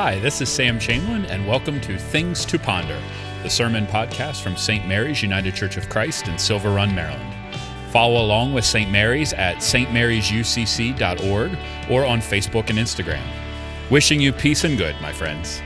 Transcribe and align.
Hi, 0.00 0.14
this 0.20 0.40
is 0.40 0.48
Sam 0.48 0.78
Chamberlain, 0.78 1.24
and 1.24 1.44
welcome 1.44 1.80
to 1.80 1.98
Things 1.98 2.44
to 2.44 2.56
Ponder, 2.56 3.02
the 3.42 3.50
sermon 3.50 3.84
podcast 3.84 4.42
from 4.42 4.56
St. 4.56 4.86
Mary's 4.86 5.24
United 5.24 5.56
Church 5.56 5.76
of 5.76 5.88
Christ 5.88 6.28
in 6.28 6.38
Silver 6.38 6.70
Run, 6.70 6.94
Maryland. 6.94 7.34
Follow 7.90 8.24
along 8.24 8.54
with 8.54 8.64
St. 8.64 8.88
Mary's 8.92 9.32
at 9.32 9.56
stmarysucc.org 9.56 11.58
or 11.90 12.06
on 12.06 12.20
Facebook 12.20 12.70
and 12.70 12.78
Instagram. 12.78 13.24
Wishing 13.90 14.20
you 14.20 14.32
peace 14.32 14.62
and 14.62 14.78
good, 14.78 14.94
my 15.02 15.12
friends. 15.12 15.60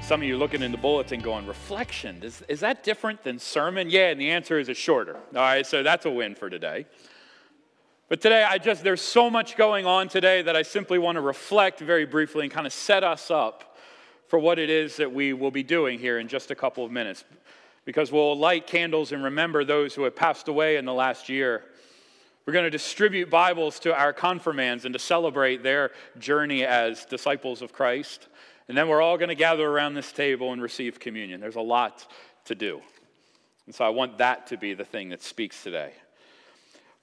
Some 0.00 0.22
of 0.22 0.26
you 0.26 0.38
looking 0.38 0.62
in 0.62 0.72
the 0.72 0.78
bulletin 0.78 1.20
going, 1.20 1.46
reflection, 1.46 2.22
is, 2.22 2.42
is 2.48 2.60
that 2.60 2.82
different 2.82 3.22
than 3.24 3.38
sermon? 3.38 3.90
Yeah, 3.90 4.08
and 4.08 4.18
the 4.18 4.30
answer 4.30 4.58
is 4.58 4.70
it's 4.70 4.80
shorter. 4.80 5.16
All 5.16 5.42
right, 5.42 5.66
so 5.66 5.82
that's 5.82 6.06
a 6.06 6.10
win 6.10 6.34
for 6.34 6.48
today. 6.48 6.86
But 8.08 8.22
today, 8.22 8.42
I 8.42 8.56
just, 8.56 8.82
there's 8.82 9.02
so 9.02 9.28
much 9.28 9.54
going 9.54 9.84
on 9.84 10.08
today 10.08 10.40
that 10.40 10.56
I 10.56 10.62
simply 10.62 10.98
want 10.98 11.16
to 11.16 11.20
reflect 11.20 11.78
very 11.80 12.06
briefly 12.06 12.44
and 12.44 12.52
kind 12.52 12.66
of 12.66 12.72
set 12.72 13.04
us 13.04 13.30
up 13.30 13.76
for 14.28 14.38
what 14.38 14.58
it 14.58 14.70
is 14.70 14.96
that 14.96 15.12
we 15.12 15.34
will 15.34 15.50
be 15.50 15.62
doing 15.62 15.98
here 15.98 16.18
in 16.18 16.26
just 16.26 16.50
a 16.50 16.54
couple 16.54 16.86
of 16.86 16.90
minutes. 16.90 17.24
Because 17.84 18.10
we'll 18.10 18.38
light 18.38 18.66
candles 18.66 19.12
and 19.12 19.22
remember 19.22 19.62
those 19.62 19.94
who 19.94 20.04
have 20.04 20.16
passed 20.16 20.48
away 20.48 20.76
in 20.76 20.86
the 20.86 20.92
last 20.92 21.28
year. 21.28 21.64
We're 22.46 22.54
going 22.54 22.64
to 22.64 22.70
distribute 22.70 23.28
Bibles 23.28 23.78
to 23.80 23.94
our 23.94 24.14
confirmands 24.14 24.86
and 24.86 24.94
to 24.94 24.98
celebrate 24.98 25.62
their 25.62 25.90
journey 26.18 26.64
as 26.64 27.04
disciples 27.04 27.60
of 27.60 27.74
Christ. 27.74 28.28
And 28.68 28.76
then 28.76 28.88
we're 28.88 29.02
all 29.02 29.18
going 29.18 29.28
to 29.28 29.34
gather 29.34 29.68
around 29.68 29.94
this 29.94 30.12
table 30.12 30.54
and 30.54 30.62
receive 30.62 30.98
communion. 30.98 31.42
There's 31.42 31.56
a 31.56 31.60
lot 31.60 32.10
to 32.46 32.54
do. 32.54 32.80
And 33.66 33.74
so 33.74 33.84
I 33.84 33.90
want 33.90 34.16
that 34.16 34.46
to 34.46 34.56
be 34.56 34.72
the 34.72 34.84
thing 34.84 35.10
that 35.10 35.22
speaks 35.22 35.62
today. 35.62 35.92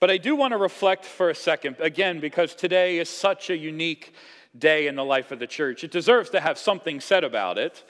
But 0.05 0.12
I 0.12 0.18
do 0.18 0.36
want 0.36 0.52
to 0.52 0.59
reflect 0.59 1.04
for 1.04 1.32
a 1.32 1.34
second, 1.34 1.77
again, 1.80 2.20
because 2.20 2.53
today 2.53 3.00
is 3.00 3.09
such 3.09 3.50
a 3.50 3.58
unique 3.58 4.14
day 4.56 4.86
in 4.86 4.95
the 4.95 5.03
life 5.03 5.31
of 5.31 5.39
the 5.39 5.48
church. 5.48 5.84
It 5.84 5.89
deserves 5.89 6.30
to 6.30 6.39
have 6.39 6.59
something 6.59 7.02
said 7.02 7.23
about 7.23 7.58
it. 7.58 7.84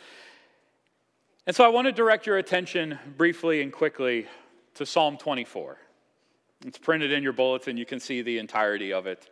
And 1.45 1.53
so 1.53 1.65
I 1.65 1.67
want 1.67 1.87
to 1.87 1.91
direct 1.91 2.25
your 2.25 2.37
attention 2.37 2.97
briefly 3.17 3.61
and 3.61 3.69
quickly 3.69 4.27
to 4.75 4.85
Psalm 4.85 5.17
24. 5.17 5.77
It's 6.65 6.77
printed 6.77 7.11
in 7.11 7.21
your 7.21 7.33
bulletin, 7.33 7.75
you 7.75 7.85
can 7.85 7.99
see 7.99 8.21
the 8.21 8.37
entirety 8.37 8.93
of 8.93 9.07
it. 9.07 9.29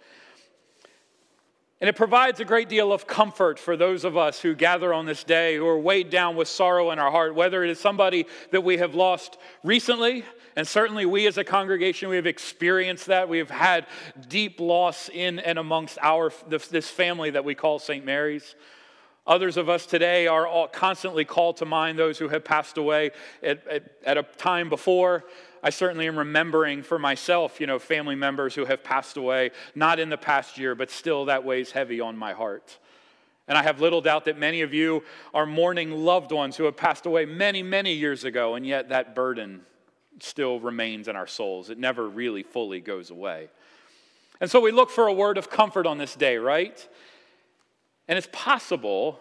And 1.80 1.88
it 1.89 1.95
provides 1.95 2.42
a 2.42 2.45
great 2.45 2.67
deal 2.67 2.92
of 2.92 3.08
comfort 3.08 3.59
for 3.59 3.78
those 3.78 4.04
of 4.04 4.17
us 4.17 4.42
who 4.42 4.56
gather 4.56 4.94
on 4.94 5.06
this 5.06 5.23
day 5.23 5.56
who 5.56 5.67
are 5.67 5.80
weighed 5.80 6.09
down 6.09 6.36
with 6.36 6.50
sorrow 6.50 6.92
in 6.92 7.00
our 7.00 7.11
heart, 7.11 7.34
whether 7.34 7.64
it 7.64 7.70
is 7.70 7.80
somebody 7.80 8.26
that 8.52 8.66
we 8.66 8.76
have 8.80 8.94
lost 8.94 9.38
recently, 9.64 10.26
and 10.56 10.68
certainly 10.68 11.06
we 11.06 11.26
as 11.28 11.38
a 11.38 11.44
congregation, 11.44 12.09
we 12.09 12.16
have 12.16 12.28
experienced 12.28 13.08
that. 13.08 13.28
We 13.28 13.40
have 13.40 13.50
had 13.50 13.88
deep 14.28 14.60
loss 14.60 15.10
in 15.10 15.40
and 15.40 15.58
amongst 15.58 15.98
our, 16.02 16.32
this 16.48 16.90
family 16.90 17.32
that 17.32 17.44
we 17.44 17.56
call 17.56 17.80
St. 17.80 18.06
Mary's. 18.06 18.56
Others 19.26 19.56
of 19.56 19.70
us 19.70 19.86
today 19.86 20.28
are 20.28 20.68
constantly 20.68 21.23
called 21.23 21.58
to 21.58 21.66
mind 21.66 21.98
those 21.98 22.18
who 22.18 22.28
have 22.28 22.44
passed 22.44 22.78
away 22.78 23.12
at, 23.42 23.66
at, 23.68 23.84
at, 24.06 24.18
a 24.18 24.23
time 24.23 24.68
before. 24.68 25.23
I 25.64 25.70
certainly 25.70 26.08
am 26.08 26.20
remembering 26.20 26.84
for 26.84 27.00
myself, 27.00 27.62
you 27.62 27.66
know, 27.66 27.80
family 27.80 28.16
members 28.16 28.54
who 28.54 28.66
have 28.66 28.84
passed 28.84 29.16
away, 29.16 29.52
not 29.76 29.98
in 29.98 30.10
the 30.10 30.17
past 30.17 30.58
year, 30.58 30.76
but 30.76 30.92
still 30.92 31.26
that 31.26 31.45
weighs 31.45 31.72
heavy 31.72 32.02
on 32.02 32.17
my 32.17 32.34
heart. 32.34 32.78
And 33.48 33.58
I 33.58 33.64
have 33.64 33.80
little 33.80 34.02
doubt 34.02 34.26
that 34.26 34.38
many 34.38 34.62
of 34.62 34.73
you 34.73 35.04
are 35.34 35.45
mourning 35.45 35.92
loved 35.92 36.34
ones 36.34 36.58
who 36.58 36.66
have 36.66 36.76
passed 36.76 37.06
away 37.06 37.26
many, 37.26 37.64
many 37.64 37.94
years 37.94 38.26
ago, 38.26 38.56
and 38.56 38.67
yet 38.67 38.90
that 38.90 39.16
burden 39.16 39.62
still 40.19 40.59
remains 40.59 41.08
in 41.08 41.16
our 41.16 41.28
souls. 41.28 41.69
It 41.69 41.78
never 41.78 42.08
really 42.08 42.44
fully 42.44 42.80
goes 42.80 43.09
away. 43.09 43.50
And 44.39 44.50
so 44.50 44.59
we 44.59 44.72
look 44.72 44.89
for 44.89 45.08
a 45.08 45.14
word 45.14 45.38
of 45.38 45.50
comfort 45.50 45.86
on 45.86 45.97
this 45.97 46.16
day, 46.16 46.38
right? 46.38 46.88
And 48.08 48.17
it's 48.17 48.30
possible 48.31 49.20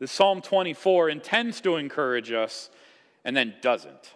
that 0.00 0.08
Psalm 0.08 0.42
24 0.42 1.10
intends 1.10 1.60
to 1.62 1.76
encourage 1.76 2.32
us 2.32 2.70
and 3.24 3.36
then 3.36 3.54
doesn't. 3.62 4.12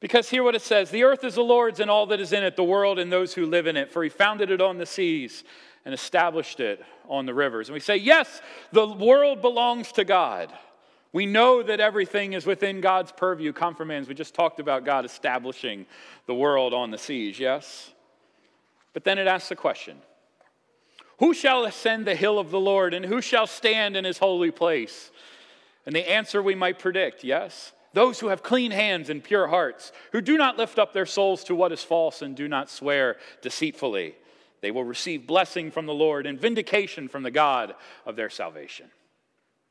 Because 0.00 0.30
hear 0.30 0.42
what 0.42 0.54
it 0.54 0.62
says 0.62 0.90
The 0.90 1.04
earth 1.04 1.24
is 1.24 1.34
the 1.34 1.42
Lord's 1.42 1.80
and 1.80 1.90
all 1.90 2.06
that 2.06 2.20
is 2.20 2.32
in 2.32 2.42
it, 2.42 2.56
the 2.56 2.64
world 2.64 2.98
and 2.98 3.12
those 3.12 3.34
who 3.34 3.46
live 3.46 3.66
in 3.66 3.76
it. 3.76 3.92
For 3.92 4.02
he 4.02 4.08
founded 4.08 4.50
it 4.50 4.60
on 4.60 4.78
the 4.78 4.86
seas 4.86 5.44
and 5.84 5.94
established 5.94 6.60
it 6.60 6.82
on 7.08 7.26
the 7.26 7.34
rivers. 7.34 7.68
And 7.68 7.74
we 7.74 7.80
say, 7.80 7.96
Yes, 7.96 8.40
the 8.72 8.86
world 8.86 9.42
belongs 9.42 9.92
to 9.92 10.04
God. 10.04 10.52
We 11.12 11.26
know 11.26 11.62
that 11.62 11.80
everything 11.80 12.34
is 12.34 12.46
within 12.46 12.80
God's 12.80 13.10
purview. 13.10 13.52
Confirmands, 13.52 14.08
we 14.08 14.14
just 14.14 14.34
talked 14.34 14.60
about 14.60 14.84
God 14.84 15.04
establishing 15.04 15.86
the 16.26 16.34
world 16.34 16.72
on 16.72 16.90
the 16.90 16.98
seas, 16.98 17.38
yes? 17.38 17.92
But 18.92 19.04
then 19.04 19.18
it 19.18 19.26
asks 19.26 19.48
the 19.48 19.56
question 19.56 19.98
Who 21.18 21.34
shall 21.34 21.64
ascend 21.64 22.06
the 22.06 22.14
hill 22.14 22.38
of 22.38 22.50
the 22.50 22.60
Lord, 22.60 22.94
and 22.94 23.04
who 23.04 23.20
shall 23.20 23.46
stand 23.46 23.96
in 23.96 24.04
his 24.04 24.18
holy 24.18 24.52
place? 24.52 25.10
And 25.84 25.96
the 25.96 26.08
answer 26.08 26.42
we 26.42 26.54
might 26.54 26.78
predict, 26.78 27.24
yes? 27.24 27.72
Those 27.92 28.20
who 28.20 28.28
have 28.28 28.44
clean 28.44 28.70
hands 28.70 29.10
and 29.10 29.24
pure 29.24 29.48
hearts, 29.48 29.90
who 30.12 30.20
do 30.20 30.36
not 30.36 30.56
lift 30.56 30.78
up 30.78 30.92
their 30.92 31.06
souls 31.06 31.42
to 31.44 31.56
what 31.56 31.72
is 31.72 31.82
false 31.82 32.22
and 32.22 32.36
do 32.36 32.46
not 32.46 32.70
swear 32.70 33.16
deceitfully. 33.42 34.14
They 34.60 34.70
will 34.70 34.84
receive 34.84 35.26
blessing 35.26 35.72
from 35.72 35.86
the 35.86 35.94
Lord 35.94 36.26
and 36.26 36.38
vindication 36.38 37.08
from 37.08 37.24
the 37.24 37.30
God 37.32 37.74
of 38.06 38.14
their 38.14 38.30
salvation. 38.30 38.90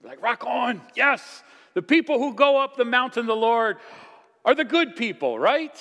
Like, 0.04 0.22
rock 0.22 0.46
on. 0.46 0.82
Yes. 0.96 1.44
The 1.74 1.82
people 1.82 2.20
who 2.20 2.34
go 2.34 2.58
up 2.58 2.78
the 2.78 2.86
mountain 2.86 3.22
of 3.22 3.28
the 3.28 3.36
Lord 3.36 3.78
are 4.46 4.56
the 4.56 4.64
good 4.64 4.96
people, 4.96 5.38
right? 5.38 5.78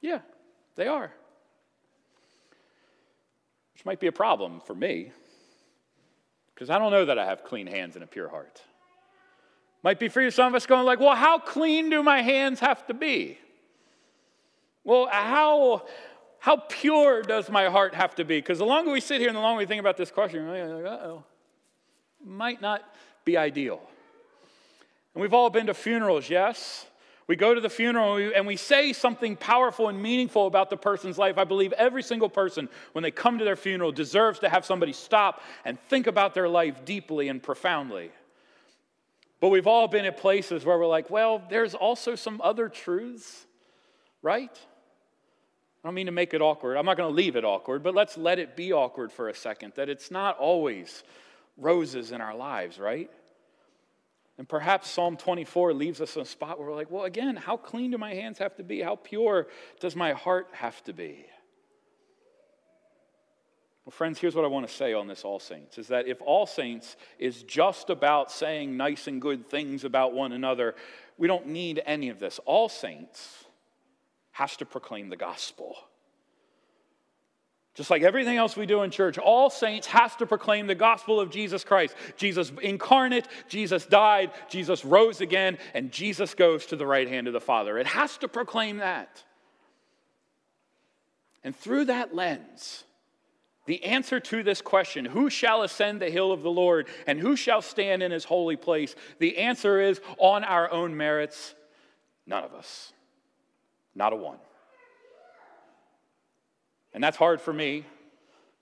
Yeah, 0.00 0.20
they 0.76 0.86
are. 0.86 1.12
Which 3.74 3.84
might 3.84 4.00
be 4.00 4.06
a 4.06 4.12
problem 4.12 4.60
for 4.60 4.74
me, 4.74 5.12
because 6.54 6.70
I 6.70 6.78
don't 6.78 6.90
know 6.90 7.04
that 7.04 7.18
I 7.18 7.26
have 7.26 7.44
clean 7.44 7.66
hands 7.66 7.94
and 7.94 8.02
a 8.02 8.06
pure 8.06 8.28
heart. 8.28 8.62
Might 9.82 10.00
be 10.00 10.08
for 10.08 10.20
you, 10.20 10.30
some 10.30 10.48
of 10.48 10.54
us 10.54 10.66
going 10.66 10.84
like, 10.84 10.98
well, 10.98 11.14
how 11.14 11.38
clean 11.38 11.90
do 11.90 12.02
my 12.02 12.22
hands 12.22 12.60
have 12.60 12.86
to 12.86 12.94
be? 12.94 13.38
Well, 14.82 15.08
how, 15.10 15.86
how 16.38 16.56
pure 16.56 17.22
does 17.22 17.50
my 17.50 17.66
heart 17.66 17.94
have 17.94 18.14
to 18.16 18.24
be? 18.24 18.38
Because 18.38 18.58
the 18.58 18.66
longer 18.66 18.90
we 18.90 19.00
sit 19.00 19.20
here 19.20 19.28
and 19.28 19.36
the 19.36 19.40
longer 19.40 19.58
we 19.58 19.66
think 19.66 19.80
about 19.80 19.96
this 19.96 20.10
question, 20.10 20.46
we're 20.46 20.82
like, 20.82 20.84
uh-oh 20.84 21.24
might 22.24 22.60
not 22.60 22.82
be 23.24 23.36
ideal. 23.36 23.80
And 25.14 25.22
we've 25.22 25.34
all 25.34 25.50
been 25.50 25.66
to 25.66 25.74
funerals, 25.74 26.30
yes? 26.30 26.86
We 27.26 27.36
go 27.36 27.54
to 27.54 27.60
the 27.60 27.68
funeral 27.68 28.16
and 28.16 28.24
we, 28.24 28.34
and 28.34 28.46
we, 28.46 28.56
say 28.56 28.94
something 28.94 29.36
powerful 29.36 29.88
and 29.88 30.02
meaningful 30.02 30.46
about 30.46 30.70
the 30.70 30.78
person's 30.78 31.18
life. 31.18 31.36
I 31.36 31.44
believe 31.44 31.72
every 31.74 32.02
single 32.02 32.30
person, 32.30 32.70
when 32.92 33.02
they 33.02 33.10
come 33.10 33.38
to 33.38 33.44
their 33.44 33.56
funeral, 33.56 33.92
deserves 33.92 34.38
to 34.40 34.48
have 34.48 34.64
somebody 34.64 34.94
stop 34.94 35.42
and 35.64 35.78
think 35.88 36.06
about 36.06 36.34
their 36.34 36.48
life 36.48 36.84
deeply 36.86 37.28
and 37.28 37.42
profoundly. 37.42 38.10
But 39.40 39.50
we've 39.50 39.66
all 39.66 39.88
been 39.88 40.06
at 40.06 40.16
places 40.16 40.64
where 40.64 40.78
we're 40.78 40.86
like, 40.86 41.10
well, 41.10 41.42
there's 41.50 41.74
also 41.74 42.14
some 42.14 42.40
other 42.42 42.68
truths, 42.68 43.46
right? 44.22 44.58
I 45.84 45.88
don't 45.88 45.94
mean 45.94 46.06
to 46.06 46.12
make 46.12 46.34
it 46.34 46.40
awkward. 46.40 46.76
I'm 46.76 46.86
not 46.86 46.96
going 46.96 47.10
to 47.10 47.14
leave 47.14 47.36
it 47.36 47.44
awkward, 47.44 47.82
but 47.82 47.94
let's 47.94 48.16
let 48.16 48.38
it 48.38 48.56
be 48.56 48.72
awkward 48.72 49.12
for 49.12 49.28
a 49.28 49.34
second. 49.34 49.74
That 49.76 49.88
it's 49.88 50.10
not 50.10 50.38
always 50.38 51.04
roses 51.58 52.12
in 52.12 52.20
our 52.20 52.34
lives, 52.34 52.78
right? 52.78 53.10
And 54.38 54.48
perhaps 54.48 54.88
Psalm 54.88 55.16
24 55.16 55.74
leaves 55.74 56.00
us 56.00 56.14
in 56.14 56.22
a 56.22 56.24
spot 56.24 56.58
where 56.58 56.68
we're 56.68 56.76
like, 56.76 56.90
well, 56.90 57.04
again, 57.04 57.34
how 57.34 57.56
clean 57.56 57.90
do 57.90 57.98
my 57.98 58.14
hands 58.14 58.38
have 58.38 58.54
to 58.56 58.62
be? 58.62 58.80
How 58.80 58.94
pure 58.94 59.48
does 59.80 59.96
my 59.96 60.12
heart 60.12 60.48
have 60.52 60.82
to 60.84 60.92
be? 60.92 61.26
Well, 63.84 63.90
friends, 63.90 64.18
here's 64.18 64.34
what 64.34 64.44
I 64.44 64.48
want 64.48 64.68
to 64.68 64.72
say 64.72 64.92
on 64.92 65.08
this 65.08 65.24
All 65.24 65.40
Saints 65.40 65.78
is 65.78 65.88
that 65.88 66.06
if 66.06 66.20
All 66.20 66.46
Saints 66.46 66.96
is 67.18 67.42
just 67.42 67.90
about 67.90 68.30
saying 68.30 68.76
nice 68.76 69.08
and 69.08 69.20
good 69.20 69.48
things 69.48 69.82
about 69.82 70.12
one 70.12 70.32
another, 70.32 70.76
we 71.16 71.26
don't 71.26 71.48
need 71.48 71.82
any 71.84 72.10
of 72.10 72.20
this. 72.20 72.38
All 72.44 72.68
Saints 72.68 73.44
has 74.32 74.56
to 74.58 74.66
proclaim 74.66 75.08
the 75.08 75.16
gospel. 75.16 75.74
Just 77.78 77.90
like 77.90 78.02
everything 78.02 78.36
else 78.36 78.56
we 78.56 78.66
do 78.66 78.82
in 78.82 78.90
church, 78.90 79.18
all 79.18 79.50
saints 79.50 79.86
has 79.86 80.16
to 80.16 80.26
proclaim 80.26 80.66
the 80.66 80.74
gospel 80.74 81.20
of 81.20 81.30
Jesus 81.30 81.62
Christ. 81.62 81.94
Jesus 82.16 82.50
incarnate, 82.60 83.28
Jesus 83.46 83.86
died, 83.86 84.32
Jesus 84.48 84.84
rose 84.84 85.20
again, 85.20 85.58
and 85.74 85.92
Jesus 85.92 86.34
goes 86.34 86.66
to 86.66 86.76
the 86.76 86.84
right 86.84 87.06
hand 87.06 87.28
of 87.28 87.32
the 87.32 87.40
Father. 87.40 87.78
It 87.78 87.86
has 87.86 88.18
to 88.18 88.26
proclaim 88.26 88.78
that. 88.78 89.22
And 91.44 91.54
through 91.54 91.84
that 91.84 92.12
lens, 92.12 92.82
the 93.66 93.84
answer 93.84 94.18
to 94.18 94.42
this 94.42 94.60
question, 94.60 95.04
who 95.04 95.30
shall 95.30 95.62
ascend 95.62 96.02
the 96.02 96.10
hill 96.10 96.32
of 96.32 96.42
the 96.42 96.50
Lord 96.50 96.88
and 97.06 97.20
who 97.20 97.36
shall 97.36 97.62
stand 97.62 98.02
in 98.02 98.10
his 98.10 98.24
holy 98.24 98.56
place? 98.56 98.96
The 99.20 99.38
answer 99.38 99.80
is 99.80 100.00
on 100.16 100.42
our 100.42 100.68
own 100.68 100.96
merits, 100.96 101.54
none 102.26 102.42
of 102.42 102.54
us. 102.54 102.92
Not 103.94 104.12
a 104.12 104.16
one. 104.16 104.38
And 106.94 107.02
that's 107.02 107.16
hard 107.16 107.40
for 107.40 107.52
me 107.52 107.84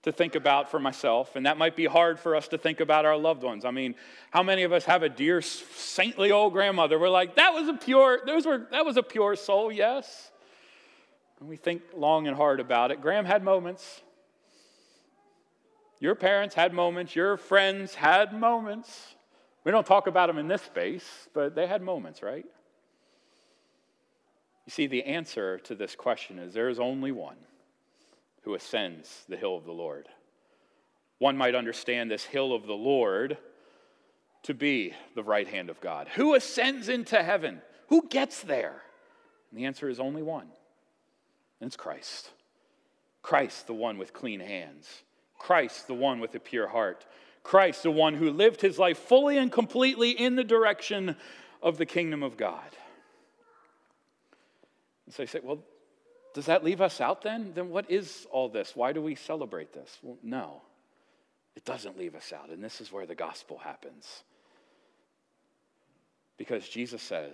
to 0.03 0.11
think 0.11 0.35
about 0.35 0.71
for 0.71 0.79
myself, 0.79 1.35
and 1.35 1.45
that 1.45 1.57
might 1.57 1.75
be 1.75 1.85
hard 1.85 2.19
for 2.19 2.35
us 2.35 2.47
to 2.49 2.57
think 2.57 2.79
about 2.79 3.05
our 3.05 3.17
loved 3.17 3.43
ones. 3.43 3.65
I 3.65 3.71
mean, 3.71 3.95
how 4.31 4.41
many 4.43 4.63
of 4.63 4.71
us 4.71 4.85
have 4.85 5.03
a 5.03 5.09
dear 5.09 5.41
saintly 5.41 6.31
old 6.31 6.53
grandmother? 6.53 6.97
We're 6.97 7.09
like, 7.09 7.35
that 7.35 7.53
was 7.53 7.67
a 7.67 7.73
pure, 7.73 8.21
those 8.25 8.45
were 8.45 8.67
that 8.71 8.85
was 8.85 8.95
a 8.95 9.03
pure 9.03 9.35
soul, 9.35 9.71
yes. 9.71 10.31
When 11.39 11.49
we 11.49 11.57
think 11.57 11.81
long 11.93 12.27
and 12.27 12.37
hard 12.37 12.59
about 12.59 12.91
it, 12.91 13.01
Gram 13.01 13.25
had 13.25 13.43
moments. 13.43 14.01
Your 15.99 16.15
parents 16.15 16.55
had 16.55 16.73
moments. 16.73 17.15
Your 17.15 17.35
friends 17.35 17.95
had 17.95 18.33
moments. 18.33 19.15
We 19.63 19.71
don't 19.71 19.85
talk 19.85 20.07
about 20.07 20.27
them 20.27 20.37
in 20.37 20.47
this 20.47 20.61
space, 20.61 21.27
but 21.33 21.53
they 21.53 21.67
had 21.67 21.81
moments, 21.81 22.23
right? 22.23 22.45
You 24.65 24.71
see, 24.71 24.87
the 24.87 25.03
answer 25.03 25.59
to 25.59 25.75
this 25.75 25.95
question 25.95 26.39
is 26.39 26.53
there 26.53 26.69
is 26.69 26.79
only 26.79 27.11
one 27.11 27.37
who 28.47 28.55
ascends 28.55 29.25
the 29.27 29.35
hill 29.35 29.57
of 29.57 29.65
the 29.65 29.73
Lord. 29.73 30.07
One 31.19 31.35
might 31.35 31.53
understand 31.53 32.09
this 32.09 32.23
hill 32.23 32.53
of 32.53 32.65
the 32.65 32.71
Lord 32.71 33.37
to 34.43 34.53
be 34.53 34.93
the 35.15 35.23
right 35.23 35.49
hand 35.49 35.69
of 35.69 35.81
God. 35.81 36.07
Who 36.15 36.33
ascends 36.33 36.87
into 36.87 37.21
heaven? 37.21 37.61
Who 37.89 38.07
gets 38.07 38.41
there? 38.41 38.83
And 39.51 39.59
the 39.59 39.65
answer 39.65 39.89
is 39.89 39.99
only 39.99 40.23
one, 40.23 40.47
and 41.59 41.67
it's 41.67 41.75
Christ. 41.75 42.29
Christ, 43.21 43.67
the 43.67 43.73
one 43.73 43.97
with 43.97 44.13
clean 44.13 44.39
hands. 44.39 44.87
Christ, 45.37 45.87
the 45.87 45.93
one 45.93 46.21
with 46.21 46.33
a 46.33 46.39
pure 46.39 46.69
heart. 46.69 47.05
Christ, 47.43 47.83
the 47.83 47.91
one 47.91 48.13
who 48.13 48.31
lived 48.31 48.61
his 48.61 48.79
life 48.79 48.97
fully 48.97 49.37
and 49.37 49.51
completely 49.51 50.11
in 50.11 50.37
the 50.37 50.43
direction 50.45 51.17
of 51.61 51.77
the 51.77 51.85
kingdom 51.85 52.23
of 52.23 52.37
God. 52.37 52.77
And 55.05 55.13
so 55.13 55.23
you 55.23 55.27
say, 55.27 55.41
well, 55.43 55.59
does 56.37 56.45
that 56.45 56.63
leave 56.63 56.81
us 56.81 57.01
out 57.01 57.23
then? 57.23 57.53
Then 57.55 57.71
what 57.71 57.89
is 57.89 58.27
all 58.29 58.47
this? 58.47 58.75
Why 58.75 58.93
do 58.93 59.01
we 59.01 59.15
celebrate 59.15 59.73
this? 59.73 59.97
Well, 60.03 60.19
no, 60.21 60.61
it 61.55 61.65
doesn't 61.65 61.97
leave 61.97 62.13
us 62.13 62.31
out. 62.31 62.51
And 62.51 62.63
this 62.63 62.79
is 62.79 62.91
where 62.91 63.07
the 63.07 63.15
gospel 63.15 63.57
happens. 63.57 64.21
Because 66.37 66.69
Jesus 66.69 67.01
says, 67.01 67.33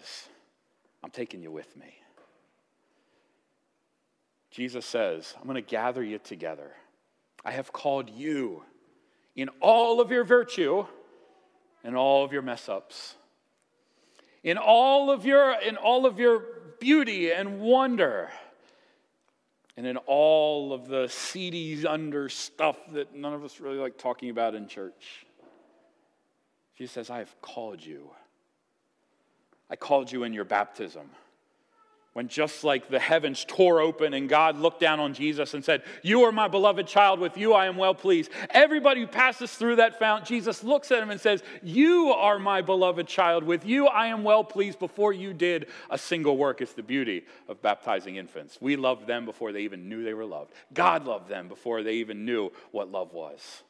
I'm 1.04 1.10
taking 1.10 1.44
you 1.44 1.52
with 1.52 1.76
me. 1.76 1.94
Jesus 4.52 4.86
says, 4.86 5.36
I'm 5.38 5.48
going 5.50 5.56
to 5.56 5.62
gather 5.62 6.02
you 6.02 6.18
together. 6.18 6.72
I 7.44 7.52
have 7.52 7.74
called 7.74 8.10
you 8.10 8.64
in 9.36 9.50
all 9.60 10.00
of 10.00 10.12
your 10.12 10.24
virtue 10.24 10.86
and 11.84 11.98
all 11.98 12.24
of 12.24 12.32
your 12.32 12.42
mess 12.42 12.70
ups. 12.70 13.16
In 14.46 14.58
all 14.58 15.12
of 15.12 15.26
your 15.26 15.60
in 15.60 15.76
all 15.76 16.06
of 16.06 16.20
your 16.20 16.42
beauty 16.80 17.34
and 17.34 17.60
wonder. 17.60 18.30
And 19.76 19.88
in 19.88 19.98
all 19.98 20.72
of 20.72 20.88
the 20.88 21.08
seedy 21.08 21.86
under 21.88 22.30
stuff 22.30 22.78
that 22.92 23.16
none 23.16 23.34
of 23.34 23.44
us 23.44 23.60
really 23.60 23.78
like 23.78 23.98
talking 23.98 24.30
about 24.30 24.54
in 24.54 24.68
church. 24.68 25.26
Jesus 26.78 26.94
says, 26.94 27.10
I 27.10 27.20
have 27.20 27.42
called 27.42 27.84
you. 27.84 28.10
I 29.70 29.76
called 29.76 30.12
you 30.12 30.24
in 30.24 30.34
your 30.34 30.46
baptism 30.46 31.10
when 32.14 32.28
just 32.28 32.64
like 32.64 32.90
the 32.90 33.00
heavens 33.00 33.44
tore 33.48 33.82
open 33.82 34.14
and 34.14 34.30
God 34.30 34.58
looked 34.60 34.80
down 34.80 35.00
on 35.00 35.16
Jesus 35.16 35.56
and 35.56 35.66
said, 35.66 35.82
You 36.04 36.24
are 36.24 36.32
my 36.32 36.48
beloved 36.48 36.86
child, 36.88 37.20
with 37.20 37.38
you 37.38 37.54
I 37.54 37.66
am 37.66 37.76
well 37.76 37.96
pleased. 37.96 38.30
Everybody 38.52 39.02
who 39.02 39.08
passes 39.08 39.52
through 39.52 39.78
that 39.78 39.98
fount, 39.98 40.24
Jesus 40.26 40.64
looks 40.64 40.92
at 40.92 41.02
him 41.02 41.10
and 41.10 41.20
says, 41.20 41.42
You 41.64 42.14
are 42.16 42.38
my 42.38 42.62
beloved 42.62 43.08
child, 43.08 43.44
with 43.44 43.66
you 43.66 43.88
I 43.88 44.08
am 44.08 44.24
well 44.24 44.44
pleased 44.44 44.78
before 44.78 45.12
you 45.12 45.34
did 45.34 45.68
a 45.90 45.98
single 45.98 46.38
work. 46.38 46.62
It's 46.62 46.74
the 46.74 46.84
beauty 46.84 47.24
of 47.50 47.64
baptizing 47.64 48.18
infants. 48.18 48.60
We 48.62 48.76
loved 48.76 49.08
them 49.08 49.26
before 49.26 49.52
they 49.52 49.62
even 49.62 49.90
knew 49.90 50.04
they 50.04 50.14
were 50.14 50.26
loved. 50.26 50.54
God 50.72 51.06
loved 51.06 51.30
them 51.30 51.48
before 51.48 51.82
they 51.82 51.96
even 51.96 52.26
knew 52.26 52.52
what 52.72 52.92
love 52.92 53.12
was. 53.12 53.64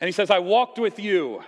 And 0.00 0.08
he 0.08 0.12
says, 0.12 0.30
I 0.30 0.40
walked 0.40 0.78
with 0.80 0.98
you 0.98 1.44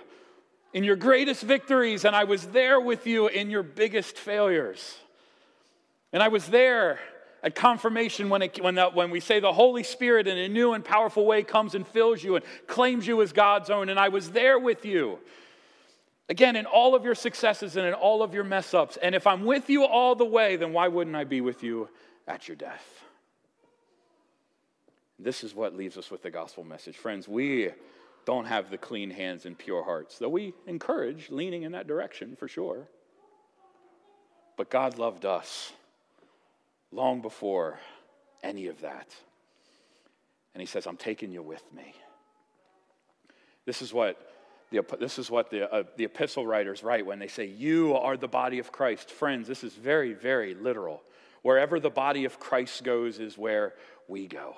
in 0.73 0.85
your 0.85 0.95
greatest 0.95 1.43
victories, 1.43 2.05
and 2.05 2.15
I 2.15 2.23
was 2.23 2.47
there 2.47 2.79
with 2.79 3.05
you 3.05 3.27
in 3.27 3.49
your 3.49 3.63
biggest 3.63 4.17
failures. 4.17 4.99
And 6.13 6.21
I 6.21 6.27
was 6.27 6.45
there 6.45 6.99
at 7.41 7.55
confirmation 7.55 8.29
when, 8.29 8.43
it, 8.43 8.63
when, 8.63 8.75
the, 8.75 8.89
when 8.89 9.09
we 9.09 9.19
say 9.19 9.39
the 9.39 9.51
Holy 9.51 9.83
Spirit 9.83 10.27
in 10.27 10.37
a 10.37 10.47
new 10.47 10.73
and 10.73 10.85
powerful 10.85 11.25
way 11.25 11.43
comes 11.43 11.75
and 11.75 11.85
fills 11.85 12.23
you 12.23 12.37
and 12.37 12.45
claims 12.67 13.05
you 13.05 13.21
as 13.21 13.33
God's 13.33 13.69
own. 13.69 13.89
And 13.89 13.99
I 13.99 14.09
was 14.09 14.31
there 14.31 14.57
with 14.57 14.85
you. 14.85 15.19
Again, 16.29 16.55
in 16.55 16.65
all 16.65 16.95
of 16.95 17.03
your 17.03 17.15
successes 17.15 17.75
and 17.75 17.85
in 17.85 17.93
all 17.93 18.23
of 18.23 18.33
your 18.33 18.45
mess 18.45 18.73
ups. 18.73 18.97
And 19.01 19.13
if 19.13 19.27
I'm 19.27 19.43
with 19.43 19.69
you 19.69 19.83
all 19.83 20.15
the 20.15 20.25
way, 20.25 20.55
then 20.55 20.71
why 20.71 20.87
wouldn't 20.87 21.15
I 21.15 21.25
be 21.25 21.41
with 21.41 21.63
you 21.63 21.89
at 22.27 22.47
your 22.47 22.55
death? 22.55 22.85
This 25.19 25.43
is 25.43 25.53
what 25.53 25.75
leaves 25.75 25.97
us 25.97 26.09
with 26.09 26.21
the 26.21 26.31
gospel 26.31 26.63
message. 26.63 26.95
Friends, 26.95 27.27
we 27.27 27.71
don't 28.25 28.45
have 28.45 28.69
the 28.69 28.77
clean 28.77 29.09
hands 29.09 29.45
and 29.45 29.57
pure 29.57 29.83
hearts, 29.83 30.17
though 30.17 30.29
we 30.29 30.53
encourage 30.65 31.29
leaning 31.29 31.63
in 31.63 31.73
that 31.73 31.87
direction 31.87 32.35
for 32.37 32.47
sure. 32.47 32.87
But 34.55 34.69
God 34.69 34.97
loved 34.97 35.25
us 35.25 35.73
long 36.93 37.21
before 37.21 37.79
any 38.43 38.67
of 38.67 38.81
that. 38.81 39.07
And 40.53 40.61
he 40.61 40.67
says, 40.67 40.85
I'm 40.85 40.97
taking 40.97 41.31
you 41.31 41.41
with 41.41 41.63
me. 41.73 41.93
This 43.65 43.81
is 43.81 43.93
what 43.93 44.29
the, 44.71 44.83
this 44.99 45.19
is 45.19 45.29
what 45.29 45.51
the, 45.51 45.71
uh, 45.71 45.83
the 45.97 46.05
epistle 46.05 46.45
writers 46.45 46.83
write 46.83 47.05
when 47.05 47.19
they 47.19 47.27
say, 47.27 47.45
You 47.45 47.95
are 47.95 48.17
the 48.17 48.27
body 48.27 48.59
of 48.59 48.71
Christ. 48.71 49.11
Friends, 49.11 49.47
this 49.47 49.63
is 49.63 49.73
very, 49.73 50.13
very 50.13 50.55
literal. 50.55 51.03
Wherever 51.43 51.79
the 51.79 51.89
body 51.89 52.25
of 52.25 52.39
Christ 52.39 52.83
goes 52.83 53.19
is 53.19 53.37
where 53.37 53.73
we 54.07 54.27
go. 54.27 54.55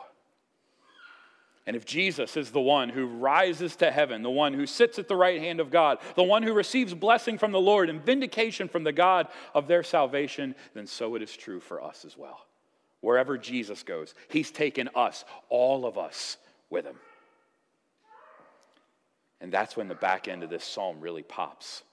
And 1.68 1.76
if 1.76 1.86
Jesus 1.86 2.38
is 2.38 2.52
the 2.52 2.62
one 2.62 2.90
who 2.90 3.08
rises 3.08 3.76
to 3.78 3.90
heaven, 3.92 4.22
the 4.22 4.30
one 4.30 4.54
who 4.54 4.68
sits 4.68 5.00
at 5.00 5.08
the 5.08 5.16
right 5.16 5.42
hand 5.42 5.60
of 5.60 5.72
God, 5.72 5.98
the 6.16 6.24
one 6.24 6.44
who 6.44 6.54
receives 6.54 6.94
blessing 6.94 7.40
from 7.40 7.52
the 7.52 7.60
Lord 7.60 7.90
and 7.90 8.06
vindication 8.06 8.68
from 8.68 8.84
the 8.84 8.92
God 8.92 9.28
of 9.56 9.68
their 9.68 9.82
salvation, 9.82 10.54
then 10.76 10.86
so 10.86 11.16
it 11.16 11.24
is 11.24 11.36
true 11.36 11.60
for 11.60 11.84
us 11.84 12.06
as 12.06 12.16
well. 12.16 12.46
Wherever 13.02 13.38
Jesus 13.38 13.82
goes, 13.82 14.14
he's 14.30 14.52
taken 14.52 14.90
us, 14.96 15.26
all 15.50 15.86
of 15.86 15.98
us, 15.98 16.38
with 16.70 16.86
him. 16.86 16.98
And 19.42 19.52
that's 19.52 19.76
when 19.76 19.88
the 19.88 19.96
back 19.96 20.28
end 20.28 20.44
of 20.44 20.50
this 20.50 20.64
psalm 20.64 21.02
really 21.02 21.24
pops. 21.24 21.84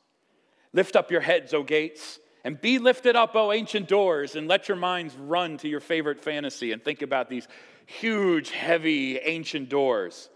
Lift 0.72 0.96
up 0.96 1.10
your 1.10 1.20
heads, 1.20 1.52
O 1.54 1.62
gates, 1.62 2.18
and 2.44 2.60
be 2.60 2.78
lifted 2.78 3.16
up, 3.16 3.34
O 3.34 3.52
ancient 3.52 3.88
doors, 3.88 4.34
and 4.36 4.48
let 4.48 4.68
your 4.68 4.76
minds 4.76 5.14
run 5.16 5.58
to 5.58 5.68
your 5.68 5.80
favorite 5.80 6.20
fantasy 6.20 6.72
and 6.72 6.82
think 6.82 7.02
about 7.02 7.28
these 7.28 7.46
huge, 7.86 8.50
heavy, 8.50 9.18
ancient 9.18 9.68
doors. 9.68 10.28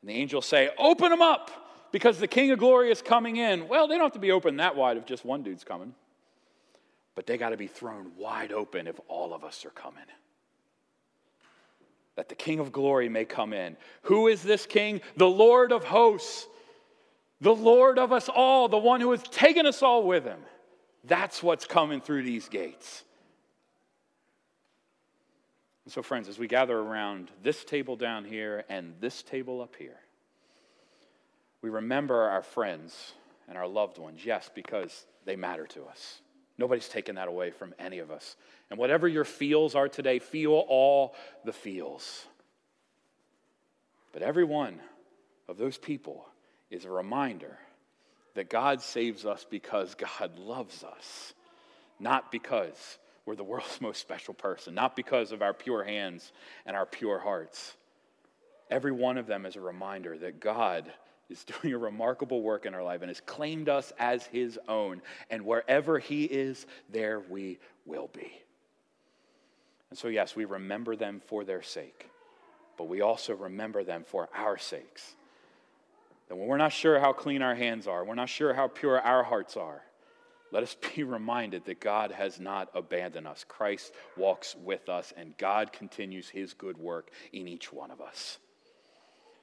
And 0.00 0.10
the 0.10 0.14
angels 0.14 0.46
say, 0.46 0.70
Open 0.78 1.10
them 1.10 1.22
up 1.22 1.50
because 1.92 2.18
the 2.18 2.28
King 2.28 2.50
of 2.50 2.58
Glory 2.58 2.90
is 2.90 3.02
coming 3.02 3.36
in. 3.36 3.68
Well, 3.68 3.86
they 3.88 3.94
don't 3.94 4.04
have 4.04 4.12
to 4.12 4.18
be 4.18 4.32
open 4.32 4.56
that 4.56 4.76
wide 4.76 4.96
if 4.96 5.06
just 5.06 5.24
one 5.24 5.42
dude's 5.42 5.64
coming, 5.64 5.94
but 7.14 7.26
they 7.26 7.36
got 7.36 7.50
to 7.50 7.56
be 7.56 7.66
thrown 7.66 8.12
wide 8.16 8.52
open 8.52 8.86
if 8.86 8.98
all 9.08 9.34
of 9.34 9.44
us 9.44 9.64
are 9.64 9.70
coming. 9.70 10.04
That 12.16 12.28
the 12.28 12.34
King 12.34 12.60
of 12.60 12.72
Glory 12.72 13.08
may 13.08 13.24
come 13.24 13.52
in. 13.52 13.76
Who 14.02 14.28
is 14.28 14.42
this 14.42 14.66
King? 14.66 15.00
The 15.16 15.28
Lord 15.28 15.72
of 15.72 15.84
hosts, 15.84 16.46
the 17.42 17.54
Lord 17.54 17.98
of 17.98 18.12
us 18.12 18.28
all, 18.28 18.68
the 18.68 18.78
one 18.78 19.00
who 19.00 19.10
has 19.10 19.22
taken 19.24 19.66
us 19.66 19.82
all 19.82 20.04
with 20.04 20.24
him. 20.24 20.38
That's 21.02 21.42
what's 21.42 21.66
coming 21.66 22.00
through 22.00 22.22
these 22.22 22.48
gates. 22.48 23.02
And 25.84 25.92
so, 25.92 26.02
friends, 26.02 26.28
as 26.28 26.38
we 26.38 26.46
gather 26.46 26.78
around 26.78 27.32
this 27.42 27.64
table 27.64 27.96
down 27.96 28.24
here 28.24 28.64
and 28.68 28.94
this 29.00 29.24
table 29.24 29.60
up 29.60 29.74
here, 29.76 29.98
we 31.62 31.68
remember 31.68 32.14
our 32.14 32.42
friends 32.42 33.14
and 33.48 33.58
our 33.58 33.66
loved 33.66 33.98
ones, 33.98 34.24
yes, 34.24 34.48
because 34.54 35.04
they 35.24 35.34
matter 35.34 35.66
to 35.66 35.82
us. 35.86 36.20
Nobody's 36.58 36.88
taken 36.88 37.16
that 37.16 37.26
away 37.26 37.50
from 37.50 37.74
any 37.76 37.98
of 37.98 38.12
us. 38.12 38.36
And 38.70 38.78
whatever 38.78 39.08
your 39.08 39.24
feels 39.24 39.74
are 39.74 39.88
today, 39.88 40.20
feel 40.20 40.52
all 40.52 41.16
the 41.44 41.52
feels. 41.52 42.24
But 44.12 44.22
every 44.22 44.44
one 44.44 44.78
of 45.48 45.58
those 45.58 45.76
people 45.76 46.26
is 46.72 46.86
a 46.86 46.90
reminder 46.90 47.58
that 48.34 48.48
God 48.48 48.80
saves 48.80 49.26
us 49.26 49.46
because 49.48 49.94
God 49.94 50.38
loves 50.38 50.82
us, 50.82 51.34
not 52.00 52.32
because 52.32 52.98
we're 53.26 53.36
the 53.36 53.44
world's 53.44 53.80
most 53.80 54.00
special 54.00 54.34
person, 54.34 54.74
not 54.74 54.96
because 54.96 55.32
of 55.32 55.42
our 55.42 55.52
pure 55.52 55.84
hands 55.84 56.32
and 56.66 56.74
our 56.74 56.86
pure 56.86 57.18
hearts. 57.18 57.76
Every 58.70 58.92
one 58.92 59.18
of 59.18 59.26
them 59.26 59.44
is 59.44 59.56
a 59.56 59.60
reminder 59.60 60.16
that 60.18 60.40
God 60.40 60.90
is 61.28 61.44
doing 61.62 61.74
a 61.74 61.78
remarkable 61.78 62.40
work 62.40 62.64
in 62.64 62.74
our 62.74 62.82
life 62.82 63.02
and 63.02 63.10
has 63.10 63.20
claimed 63.20 63.68
us 63.68 63.92
as 63.98 64.24
his 64.26 64.58
own. 64.66 65.02
And 65.30 65.44
wherever 65.44 65.98
he 65.98 66.24
is, 66.24 66.66
there 66.90 67.20
we 67.20 67.58
will 67.84 68.08
be. 68.14 68.32
And 69.90 69.98
so, 69.98 70.08
yes, 70.08 70.34
we 70.34 70.46
remember 70.46 70.96
them 70.96 71.20
for 71.26 71.44
their 71.44 71.60
sake, 71.60 72.08
but 72.78 72.88
we 72.88 73.02
also 73.02 73.34
remember 73.34 73.84
them 73.84 74.04
for 74.06 74.30
our 74.34 74.56
sakes. 74.56 75.14
That 76.32 76.36
when 76.38 76.48
we're 76.48 76.56
not 76.56 76.72
sure 76.72 76.98
how 76.98 77.12
clean 77.12 77.42
our 77.42 77.54
hands 77.54 77.86
are, 77.86 78.06
we're 78.06 78.14
not 78.14 78.30
sure 78.30 78.54
how 78.54 78.66
pure 78.66 78.98
our 78.98 79.22
hearts 79.22 79.54
are, 79.54 79.82
let 80.50 80.62
us 80.62 80.74
be 80.96 81.02
reminded 81.02 81.66
that 81.66 81.78
God 81.78 82.10
has 82.10 82.40
not 82.40 82.70
abandoned 82.74 83.26
us. 83.26 83.44
Christ 83.46 83.92
walks 84.16 84.56
with 84.56 84.88
us, 84.88 85.12
and 85.14 85.36
God 85.36 85.74
continues 85.74 86.30
his 86.30 86.54
good 86.54 86.78
work 86.78 87.10
in 87.34 87.46
each 87.46 87.70
one 87.70 87.90
of 87.90 88.00
us. 88.00 88.38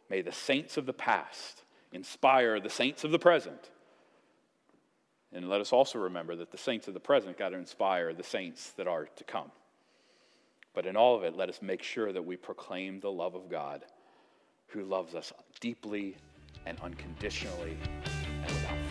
May 0.09 0.23
the 0.23 0.31
saints 0.31 0.77
of 0.77 0.87
the 0.87 0.93
past 0.93 1.61
inspire 1.93 2.59
the 2.59 2.71
saints 2.71 3.03
of 3.03 3.11
the 3.11 3.19
present 3.19 3.69
And 5.31 5.47
let 5.47 5.61
us 5.61 5.71
also 5.71 5.99
remember 5.99 6.35
that 6.37 6.49
the 6.49 6.57
saints 6.57 6.87
of 6.87 6.95
the 6.95 6.99
present 6.99 7.37
got 7.37 7.49
to 7.49 7.57
inspire 7.57 8.15
the 8.15 8.23
saints 8.23 8.71
that 8.77 8.87
are 8.87 9.05
to 9.05 9.23
come. 9.25 9.51
But 10.73 10.87
in 10.87 10.95
all 10.95 11.15
of 11.15 11.23
it, 11.23 11.35
let 11.35 11.49
us 11.49 11.61
make 11.61 11.83
sure 11.83 12.11
that 12.11 12.25
we 12.25 12.35
proclaim 12.35 12.99
the 12.99 13.11
love 13.11 13.35
of 13.35 13.47
God 13.47 13.85
who 14.69 14.83
loves 14.83 15.13
us 15.13 15.31
deeply 15.59 16.15
and 16.65 16.77
unconditionally 16.81 17.77
and 18.43 18.51
without 18.51 18.88